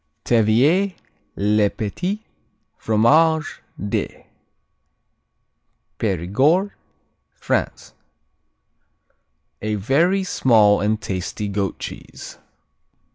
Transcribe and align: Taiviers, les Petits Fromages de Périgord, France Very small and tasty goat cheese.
Taiviers, 0.23 0.93
les 1.35 1.69
Petits 1.69 2.23
Fromages 2.75 3.59
de 3.77 4.23
Périgord, 5.99 6.71
France 7.35 7.93
Very 9.61 10.23
small 10.23 10.81
and 10.81 10.99
tasty 10.99 11.47
goat 11.47 11.77
cheese. 11.77 12.39